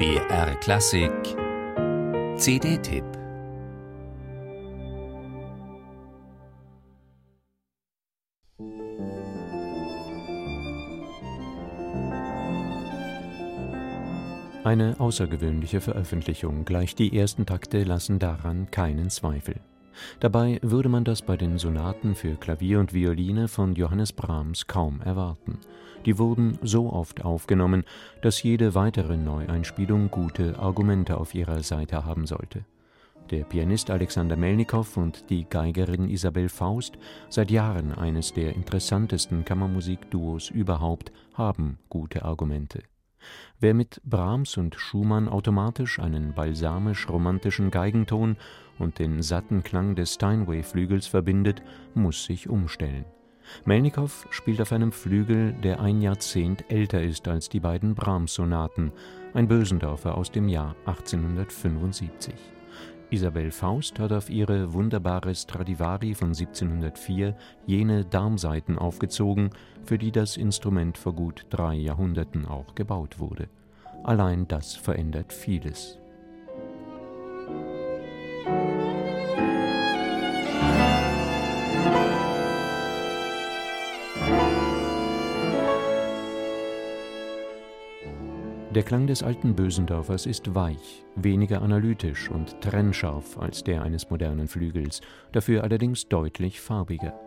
[0.00, 1.12] BR Klassik.
[2.38, 3.04] CD-Tipp
[14.64, 19.56] Eine außergewöhnliche Veröffentlichung, gleich die ersten Takte lassen daran keinen Zweifel.
[20.20, 25.00] Dabei würde man das bei den Sonaten für Klavier und Violine von Johannes Brahms kaum
[25.02, 25.58] erwarten.
[26.06, 27.84] Die wurden so oft aufgenommen,
[28.22, 32.64] dass jede weitere Neueinspielung gute Argumente auf ihrer Seite haben sollte.
[33.30, 40.50] Der Pianist Alexander Melnikow und die Geigerin Isabel Faust, seit Jahren eines der interessantesten Kammermusikduos
[40.50, 42.82] überhaupt, haben gute Argumente.
[43.58, 48.36] Wer mit Brahms und Schumann automatisch einen balsamisch-romantischen Geigenton
[48.78, 51.62] und den satten Klang des Steinway-Flügels verbindet,
[51.94, 53.04] muss sich umstellen.
[53.64, 58.92] Melnikow spielt auf einem Flügel, der ein Jahrzehnt älter ist als die beiden Brahms-Sonaten,
[59.34, 62.34] ein Bösendorfer aus dem Jahr 1875.
[63.12, 67.34] Isabel Faust hat auf ihre wunderbare Stradivari von 1704
[67.66, 69.50] jene Darmsaiten aufgezogen,
[69.84, 73.48] für die das Instrument vor gut drei Jahrhunderten auch gebaut wurde.
[74.04, 75.98] Allein das verändert vieles.
[88.72, 94.46] Der Klang des alten Bösendorfers ist weich, weniger analytisch und trennscharf als der eines modernen
[94.46, 95.00] Flügels,
[95.32, 97.18] dafür allerdings deutlich farbiger.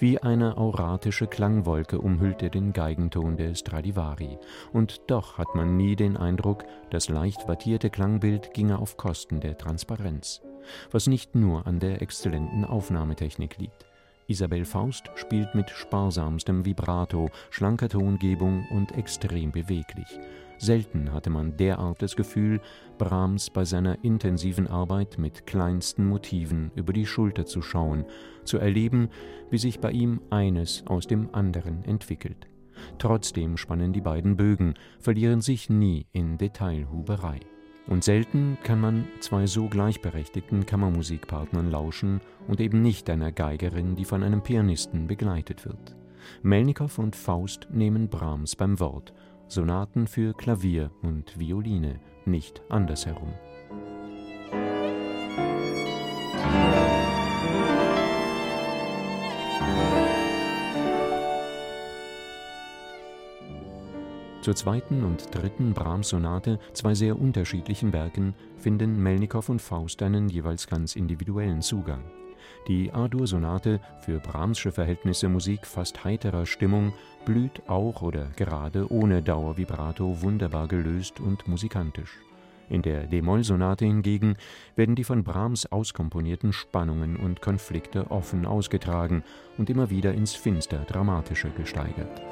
[0.00, 4.38] Wie eine auratische Klangwolke umhüllt er den Geigenton der Stradivari,
[4.72, 9.56] und doch hat man nie den Eindruck, das leicht wattierte Klangbild ginge auf Kosten der
[9.56, 10.42] Transparenz,
[10.90, 13.87] was nicht nur an der exzellenten Aufnahmetechnik liegt.
[14.28, 20.20] Isabel Faust spielt mit sparsamstem Vibrato, schlanker Tongebung und extrem beweglich.
[20.58, 22.60] Selten hatte man derart das Gefühl,
[22.98, 28.04] Brahms bei seiner intensiven Arbeit mit kleinsten Motiven über die Schulter zu schauen,
[28.44, 29.08] zu erleben,
[29.50, 32.48] wie sich bei ihm eines aus dem anderen entwickelt.
[32.98, 37.40] Trotzdem spannen die beiden Bögen, verlieren sich nie in Detailhuberei.
[37.88, 44.04] Und selten kann man zwei so gleichberechtigten Kammermusikpartnern lauschen und eben nicht einer Geigerin, die
[44.04, 45.96] von einem Pianisten begleitet wird.
[46.42, 49.14] Melnikow und Faust nehmen Brahms beim Wort
[49.50, 53.32] Sonaten für Klavier und Violine, nicht andersherum.
[64.48, 70.66] Zur zweiten und dritten Brahms-Sonate, zwei sehr unterschiedlichen Werken, finden Melnikow und Faust einen jeweils
[70.66, 72.02] ganz individuellen Zugang.
[72.66, 76.94] Die A-Dur-Sonate, für Brahmsche Verhältnisse Musik fast heiterer Stimmung,
[77.26, 82.16] blüht auch oder gerade ohne Dauervibrato wunderbar gelöst und musikantisch.
[82.70, 84.36] In der d-Moll-Sonate hingegen
[84.76, 89.24] werden die von Brahms auskomponierten Spannungen und Konflikte offen ausgetragen
[89.58, 92.22] und immer wieder ins finster Dramatische gesteigert.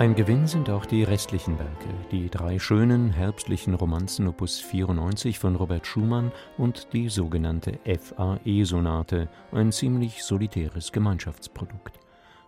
[0.00, 5.56] Ein Gewinn sind auch die restlichen Werke, die drei schönen herbstlichen Romanzen Opus 94 von
[5.56, 12.00] Robert Schumann und die sogenannte FAE-Sonate, ein ziemlich solitäres Gemeinschaftsprodukt.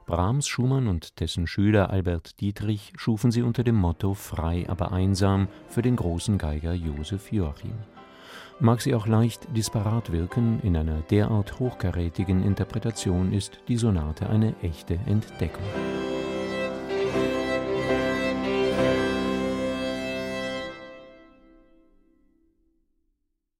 [0.07, 5.47] Brahms, Schumann und dessen Schüler Albert Dietrich schufen sie unter dem Motto Frei, aber einsam
[5.69, 7.75] für den großen Geiger Josef Joachim.
[8.61, 14.55] Mag sie auch leicht disparat wirken, in einer derart hochkarätigen Interpretation ist die Sonate eine
[14.63, 15.61] echte Entdeckung.